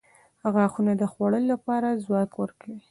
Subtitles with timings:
[0.53, 2.77] •غاښونه د خوړلو لپاره ځواک ورکوي.